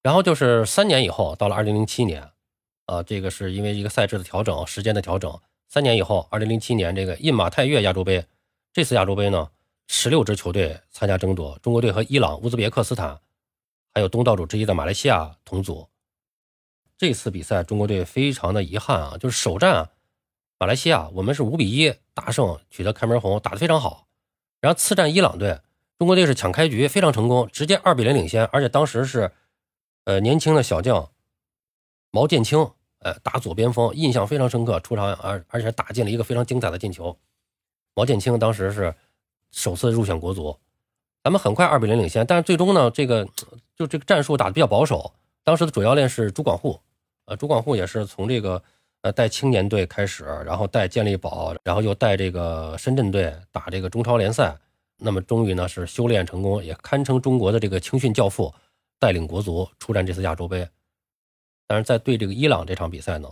[0.02, 2.32] 然后就是三年以后，到了二零零七年，
[2.86, 5.38] 啊，这个是因为一个赛制的调整，时间的调整。
[5.68, 8.26] 三年以后，二零零七年这个印马泰越亚洲杯，
[8.72, 9.50] 这次亚洲杯呢，
[9.88, 13.20] 十六支球队参加争夺，中国队和伊朗、乌兹别克斯坦，
[13.94, 15.90] 还有东道主之一的马来西亚同组。
[16.98, 19.92] 这次比赛中国队非常的遗憾啊，就是首战啊
[20.58, 24.08] 马来西亚，我们是五比一大胜，取得开门红，打得非常好。
[24.62, 25.60] 然后次战伊朗队，
[25.98, 29.32] 中国队是抢开局非常成功，直接二比零领先，而且当时是，
[30.06, 31.12] 呃，年轻的小将
[32.12, 32.72] 毛剑卿。
[33.06, 37.16] 呃，打左边锋印象非常深刻，出场而而且打进了一个非常精彩的进球。
[37.94, 38.96] 毛剑卿当时是
[39.52, 40.58] 首次入选国足，
[41.24, 43.24] 咱们很快二比零领先，但是最终呢，这个
[43.76, 45.14] 就这个战术打的比较保守。
[45.44, 46.80] 当时的主教练是朱广沪，
[47.26, 48.60] 呃，朱广沪也是从这个
[49.02, 54.58] 呃，带青年队开始，然后带健力宝，然后又带这个深圳队打这个中超联赛，
[54.98, 58.52] 那么终于呢是修炼成功，也堪称中国的这个青训教父，
[59.00, 60.68] 带领国足出战这次亚洲杯。
[61.68, 63.30] 但是在对这个伊朗这场比赛呢，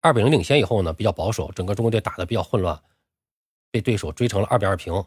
[0.00, 2.80] 二比零领先以后呢，比较保守，整个中国队打的比较混乱，
[3.70, 5.04] 被对手追成了二比二平。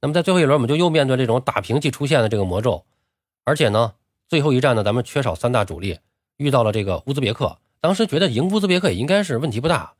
[0.00, 2.84] 那么在最后一轮，我们就又面对这种打平即出现的这个魔咒，
[3.44, 3.94] 而且呢，
[4.28, 5.98] 最后一战呢，咱们缺少三大主力，
[6.36, 7.58] 遇到了这个乌兹别克。
[7.80, 9.94] 当时觉得赢乌兹别克也应该是问题不大，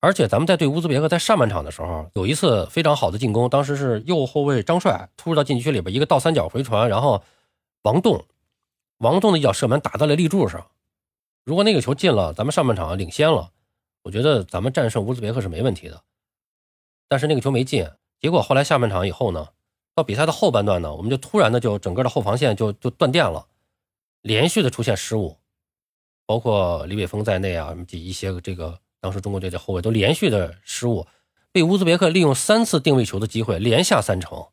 [0.00, 7.22] 而且咱们在对乌兹别克在上半场的时候有一次非常好的进攻，当时是右后卫张帅突入到禁区里边一个倒三角回传，然后
[7.82, 8.24] 王栋
[8.98, 10.66] 王栋的一脚射门打在了立柱上。
[11.48, 13.52] 如果那个球进了，咱们上半场领先了，
[14.02, 16.02] 我觉得咱们战胜乌兹别克是没问题的。
[17.08, 17.88] 但是那个球没进，
[18.20, 19.48] 结果后来下半场以后呢，
[19.94, 23.46] 到比赛的后半段呢，我们就突然的就整个的后防线就就断电了，
[24.20, 25.38] 连续的出现失误。
[26.26, 31.06] 包括李伟峰在内啊，一些这个当时中国队的后卫都连续的失误，
[31.50, 34.48] 被乌兹别克利用三次定位球的机会连下三城，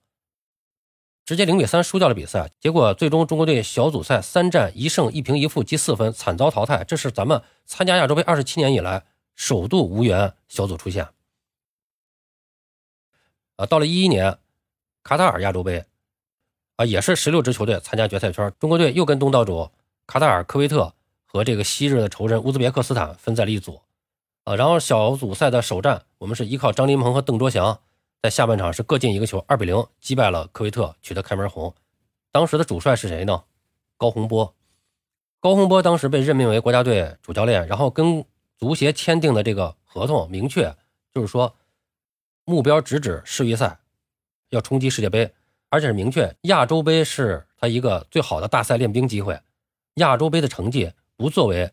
[1.25, 2.51] 直接零比三输掉了比赛。
[2.59, 6.83] 结果最终中国队小组赛三战一胜一平一负积四分，惨遭淘汰。
[6.83, 9.03] 这是咱们参加亚洲杯二十七年以来
[9.35, 11.09] 首度无缘小组出线。
[13.55, 14.37] 啊，到了一一年
[15.03, 15.85] 卡塔尔亚洲杯，
[16.75, 19.71] 啊也是十六支球队参加决赛圈，中国队又跟东道主
[20.05, 20.93] 卡塔尔、科威特。
[21.27, 23.81] 和这个昔日的仇人乌兹别克斯坦分在了一组，
[24.45, 27.81] 啊，然后小组赛的首战，我们是依靠张琳芃和邓卓翔，
[28.25, 31.71] 在下半场是各进一个球，二比零击败了科威特，取得开门红。
[32.31, 33.43] 当时的主帅是谁呢？
[33.97, 34.55] 高洪波。
[35.39, 38.25] 高洪波当时被任命为国家队主教练，然后跟
[38.57, 40.75] 足协签订的这个合同明确，
[41.13, 41.55] 就是说
[42.45, 43.77] 目标直指世预赛，
[44.49, 45.31] 要冲击世界杯，
[45.69, 49.39] 而且是明确亚洲杯是他一个最好的大赛练兵机会，
[49.97, 50.91] 亚洲杯的成绩。
[51.15, 51.71] 不作为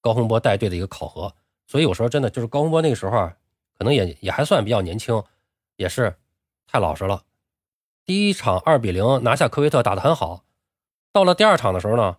[0.00, 1.34] 高洪波带队的一个考核，
[1.66, 3.30] 所以有时候真的就是高洪波那个时候，
[3.76, 5.22] 可能也也还算比较年轻，
[5.76, 6.16] 也是
[6.66, 7.22] 太老实了。
[8.04, 10.44] 第一场二比零拿下科威特打得很好，
[11.12, 12.18] 到了第二场的时候呢，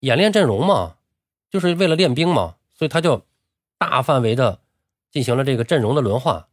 [0.00, 0.96] 演练阵容嘛，
[1.50, 3.26] 就是为了练兵嘛，所以他就
[3.78, 4.60] 大范围的
[5.10, 6.46] 进行了这个阵容的轮换，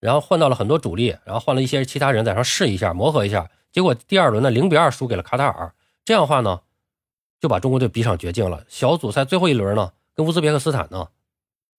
[0.00, 6.62] 然后换到了很多主力，然后换了一些其他人在上试一下磨合一下，结果第二轮呢零比二输给了卡塔尔，这样的话呢。
[7.38, 8.64] 就把中国队逼上绝境了。
[8.66, 11.08] 小组赛最后一轮呢，跟乌兹别克斯坦呢，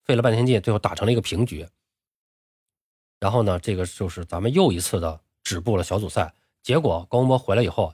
[0.06, 1.68] 费了半天劲，最后打成了一个平局。
[3.20, 6.34] 然后呢，这个就是咱们又一次的止步了小组赛。
[6.62, 7.94] 结果高洪波回来以后，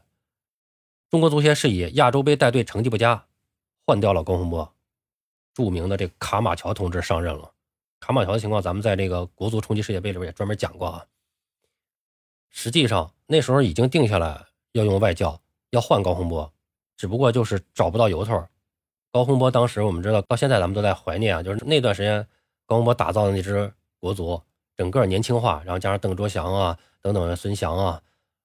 [1.10, 3.26] 中国足协是以亚洲杯带队成绩不佳，
[3.86, 4.74] 换掉了高洪波。
[5.54, 7.52] 著名的这卡马乔同志上任了。
[8.00, 11.06] 卡马乔的情况，咱们在这个国足冲击世界杯里边也专门讲过啊。
[12.50, 16.52] 实际上那时候已经定下来要用外教，要换高洪波。
[16.98, 18.48] 只不过就是找不到由头。
[19.12, 22.28] 高洪波当时我们知道，到现在咱们都在怀念啊，就是那段时间
[22.66, 24.42] 高洪波打造的那支国足，
[24.76, 28.02] 整个年轻化，然后加上邓卓翔啊等等孙祥啊，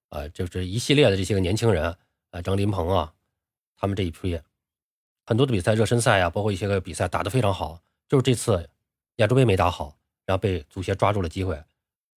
[0.09, 1.95] 呃，就是一系列的这些个年轻人，
[2.31, 3.13] 呃，张林鹏啊，
[3.75, 4.39] 他们这一批，
[5.25, 8.69] 很多的比赛热身赛啊，包括一些个比赛打得非常好，就是这次
[9.15, 11.63] 亚洲杯没打好，然后被足协抓住了机会，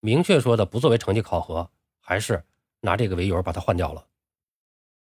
[0.00, 1.70] 明确说的不作为成绩考核，
[2.00, 2.44] 还是
[2.80, 4.06] 拿这个为由把他换掉了。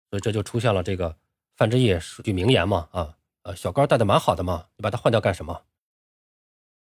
[0.10, 1.16] 所以这就出现了这个
[1.56, 5.64] 范志毅说句名言嘛，啊，呃，小高带的蛮好的嘛，你把他换掉干什么？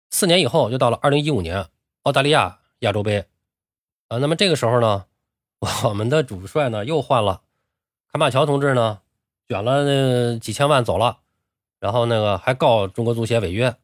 [0.10, 1.70] 四年以后，又到了二零一五年
[2.04, 3.26] 澳大利亚亚洲杯，
[4.08, 5.06] 啊，那么这个时候呢，
[5.84, 7.42] 我们的主帅呢又换了，
[8.12, 9.02] 卡马乔同志呢
[9.48, 11.20] 卷了那几千万走了，
[11.80, 13.76] 然后那个还告中国足协违约，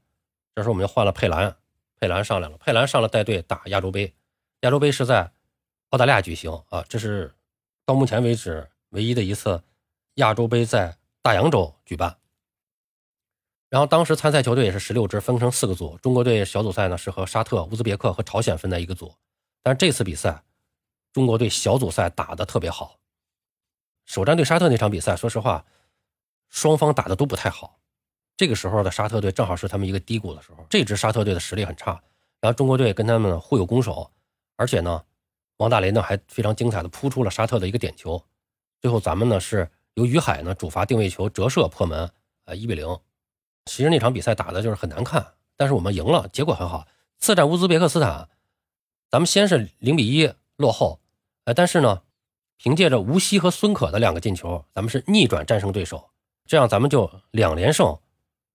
[0.56, 1.56] 这时候我们就换了佩兰，
[2.00, 4.14] 佩兰上来了，佩兰上了带队打亚洲杯，
[4.62, 5.32] 亚洲杯是在
[5.90, 7.34] 澳大利亚举行啊，这是
[7.86, 8.70] 到目前为止。
[8.92, 9.62] 唯一的一次
[10.16, 12.18] 亚洲杯在大洋洲举办，
[13.70, 15.98] 然后当时参赛球队也是十六支，分成四个组。
[16.02, 19.14] 中国队小组赛呢是和沙特、乌兹别克和朝鲜分在一个组，
[19.62, 20.44] 但是这次比赛，
[21.14, 22.98] 中国队小组赛打的特别好。
[24.06, 25.64] 首战对沙特那场比赛，说实话，
[26.50, 27.80] 双方打的都不太好。
[28.36, 32.02] 这个时候的沙特队正好是他们一个低谷的时候，这支沙特队的实力很差，
[32.42, 34.10] 然后中国队跟他们互有攻守，
[34.56, 35.04] 而且呢，
[35.58, 38.20] 王大雷呢还非常精彩的扑出了沙特的一个点球。
[38.82, 42.10] 最后咱们呢是由于海呢主罚定位球折射破门，
[42.46, 42.88] 呃一比零。
[43.70, 46.88] 其实那场比赛打的就是很难看，但是我们赢了，结果很好。
[47.20, 48.28] 次战乌兹别克斯坦，
[49.12, 51.00] 咱们先是零比一落后，
[51.44, 52.02] 呃但是呢
[52.58, 56.10] 凭借着吴曦和孙可的两个进球，咱们是逆转战胜对手，
[56.48, 57.96] 这样咱们就两连胜，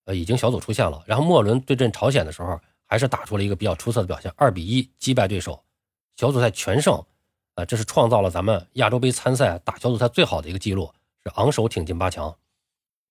[0.04, 1.00] 呃已经小组出线了。
[1.06, 5.62] 然后末轮对阵朝鲜的时候，还是打出了一个比较出色的表现，二比一击败对手，
[6.16, 7.00] 小组赛全胜。
[7.54, 12.34] 啊，这是创造了咱们亚洲杯参赛打小组赛最好的一个记录，是昂首挺进八强。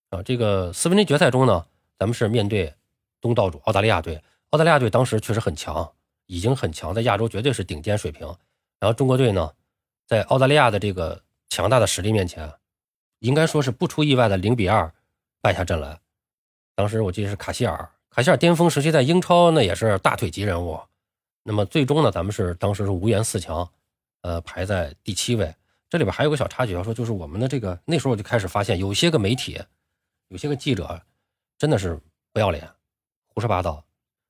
[0.10, 1.66] 啊，这个四分之一决赛中呢，
[1.98, 2.74] 咱们是面对
[3.22, 4.22] 东道主澳大利亚队。
[4.50, 5.94] 澳大利亚队当时确实很强，
[6.26, 8.28] 已经很强，在亚洲绝对是顶尖水平。
[8.80, 9.52] 然后中国队呢，
[10.06, 12.52] 在澳大利亚的这个强大的实力面前，
[13.20, 14.94] 应该说是不出意外的零比二
[15.42, 16.00] 败下阵来。
[16.76, 20.80] 当时我记得是卡希尔，卡希尔巅峰时期在英超那也是大腿级人物。
[21.44, 23.70] 那么最终呢，咱们是当时是无缘四强，
[24.22, 25.54] 呃，排在第七位。
[25.90, 29.62] 这里边还有个小插曲要说，就是我们的这个那时候我就开始发现，有些个媒体，
[30.30, 31.02] 有些个记者，
[31.64, 31.98] 真的是
[32.34, 32.70] 不要脸，
[33.30, 33.86] 胡说八道。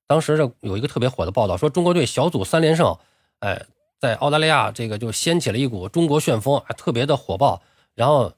[0.05, 2.95] 当时这有一个特别火的报道，说中国队小组三连胜，
[3.39, 3.65] 哎，
[3.97, 7.63] 在澳大利亚这个就掀起了一股中国旋风，还特别的火爆。
[7.95, 8.33] 然后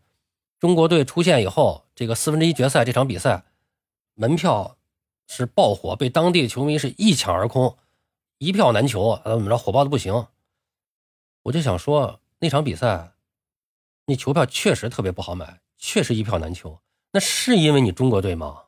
[0.62, 3.44] 中国队出现以后，这个四分之一决赛这场比赛
[4.14, 4.78] 门票
[5.28, 7.76] 是爆火，被当地的球迷是一抢而空，
[8.38, 10.28] 一票难求，怎么着火爆的不行。
[11.44, 13.12] 我就想说，那场比赛
[14.06, 16.80] 那球票确实特别不好买，确实一票难求。
[17.12, 18.62] 那是因为你中国队吗？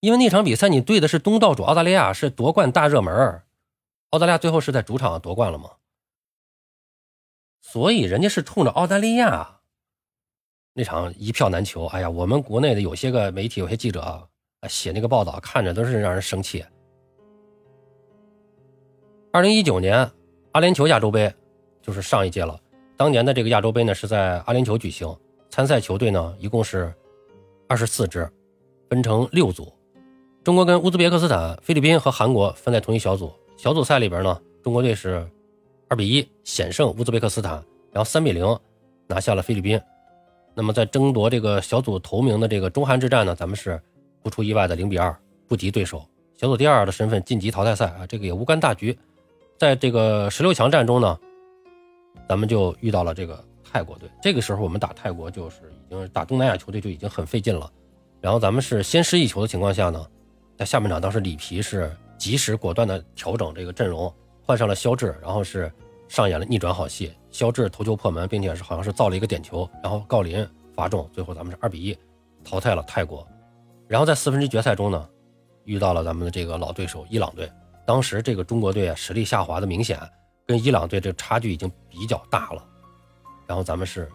[0.00, 3.42] 因为那场比赛你对的是东道主澳大利亚，是夺冠大热门
[4.10, 5.72] 澳大利亚最后是在主场夺冠了吗？
[7.60, 9.60] 所以人家是冲着澳大利亚
[10.72, 11.84] 那场一票难求。
[11.86, 14.26] 哎呀，我们国内的有些个媒体、有些记者啊，
[14.68, 16.64] 写那个报道，看着都是让人生气。
[19.32, 20.10] 二零一九年
[20.52, 21.32] 阿联酋亚洲杯
[21.82, 22.58] 就是上一届了，
[22.96, 25.14] 当年的这个亚洲杯呢是在阿联酋举行，
[25.50, 26.92] 参赛球队呢一共是
[27.68, 28.26] 二十四支，
[28.88, 29.70] 分成六组。
[30.42, 33.30] 中国跟乌兹别克斯坦、菲律宾和韩国分在同一小组。
[33.58, 35.28] 小组赛里边呢，中国队是
[35.86, 38.58] 二比一险胜乌兹别克斯坦，然后三比零
[39.06, 39.78] 拿下了菲律宾。
[40.54, 43.78] 那么在争夺这个小组头名的这个中韩之战呢，咱们是
[44.22, 45.14] 不出意外的零比二
[45.46, 46.02] 不敌对手，
[46.38, 48.98] 小组第二的身份晋级淘汰赛啊，这个也无关大局。
[49.58, 51.18] 在这个十六强战中呢，
[52.26, 54.08] 咱们就遇到了这个泰国队。
[54.22, 57.70] 这个时候我们打泰国就是已经打东南亚球队就已经很费劲了，
[58.22, 60.02] 然后咱们是先失一球的情况下呢。
[60.60, 65.72] 在下半场，当时里皮是及时果断的调整这个阵容，换上了肖智，然后是
[66.06, 67.10] 上演了逆转好戏。
[67.30, 71.96] 肖智头球破门，并且是好像是造了一个点球，然后郜林罚中，最后咱们是二比一
[72.44, 73.26] 淘汰了泰国。
[73.88, 75.08] 然后在四分之一决赛中呢，
[75.64, 77.50] 遇到了咱们的这个老对手伊朗队。
[77.86, 79.98] 当时这个中国队啊实力下滑的明显，
[80.46, 82.62] 跟伊朗队这差距已经比较大了。
[83.46, 84.06] 然后咱们是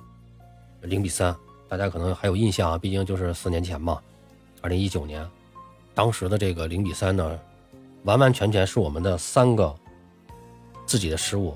[0.81, 1.35] 零比三，
[1.67, 3.99] 大家可能还有印象啊，毕竟就是四年前嘛，
[4.61, 5.27] 二零一九年。
[5.95, 7.39] 当时的这个零比三呢，
[8.03, 9.73] 完完全全是我们的三个
[10.85, 11.55] 自己的失误。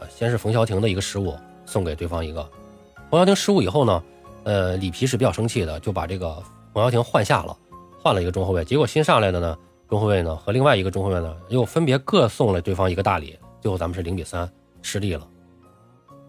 [0.00, 1.36] 呃，先是冯潇霆的一个失误，
[1.66, 2.42] 送给对方一个。
[3.10, 4.02] 冯潇霆失误以后呢，
[4.44, 7.56] 呃，里皮是比较生气的，就把这个冯潇霆换下了，
[8.02, 8.64] 换了一个中后卫。
[8.64, 13.38] 结果新上来的呢，中后卫呢和另外一个中后卫呢，又分别各送了对方一个大礼。
[13.60, 15.28] 最后咱们是零比三失利了。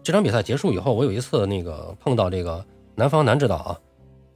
[0.02, 3.78] 这场比赛结束以后，我有一次那个碰到这个南方男指导啊，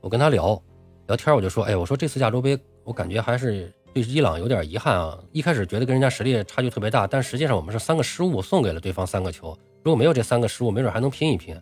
[0.00, 0.60] 我跟他聊。
[1.06, 5.18] 聊天我就说，哎，我说这次亚洲杯，我感觉还是对伊朗有点遗憾啊。
[5.32, 9.56] 一开始觉得跟人家实力差距特别大，但实际上我们是三个失误送给了对方三个球。
[9.82, 11.54] 如果没有这三个失误，没准还能拼一拼。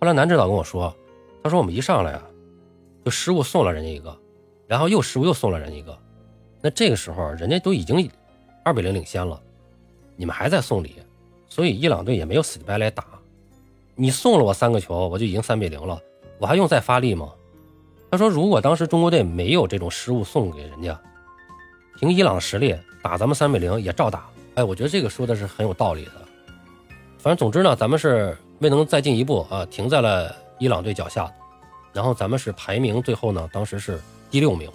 [0.00, 0.94] 后来男指导跟我说，
[1.42, 2.22] 他说我们一上来啊，
[3.04, 4.16] 就失误送了人家一个，
[4.68, 5.98] 然后又失误又送了人家一个。
[6.62, 8.08] 那这个时候人家都已经
[8.62, 9.40] 二比零领先了，
[10.14, 10.94] 你们还在送礼，
[11.48, 13.04] 所以伊朗队也没有死乞白赖打。
[13.96, 16.00] 你送了我三个球，我就已经三比零了，
[16.38, 17.32] 我还用再发力吗？
[18.10, 20.98] 他说：“如果当时中国队没有这种失误送给人家，
[21.98, 26.12] 凭伊朗的实力打咱们三比零也照打。”哎，我觉得这个说的是很有道理的。
[27.18, 31.30] 反正总之呢，咱们是未能再进一步啊，停在了伊朗队脚下。
[31.92, 34.70] 然后咱们是排名最后呢，当时是第六名。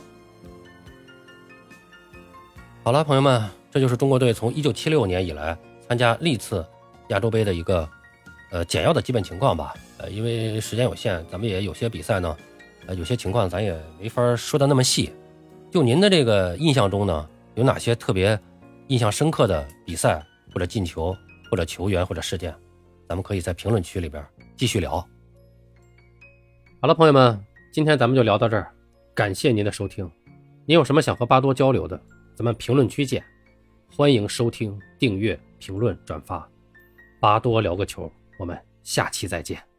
[2.84, 6.66] 好了，朋友们，这就是中国队从一九七六年以来参加历次
[7.08, 7.88] 亚洲杯的一个
[8.52, 9.74] 呃简要的基本情况吧。
[9.98, 12.36] 呃，因为时间有限，咱们也有些比赛呢。
[12.88, 15.14] 呃，有些情况咱也没法说的那么细。
[15.72, 18.40] 就您的这个印象中呢，有哪些特别
[18.88, 20.22] 印象深刻的比赛
[20.54, 21.16] 或者进球
[21.50, 22.54] 或者球员或者事件？
[23.08, 25.06] 咱们可以在评论区里边继续聊。
[26.80, 27.40] 好了，朋友们，
[27.72, 28.72] 今天咱们就聊到这儿，
[29.14, 30.10] 感谢您的收听。
[30.66, 32.02] 您有什么想和巴多交流的，
[32.36, 33.24] 咱们评论区见。
[33.94, 36.50] 欢迎收听、订阅、评论、转发。
[37.20, 39.71] 巴多聊个球，我们下期再见。